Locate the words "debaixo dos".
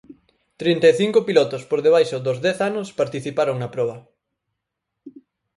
1.85-2.37